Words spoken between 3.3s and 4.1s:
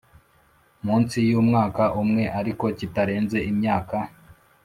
imyaka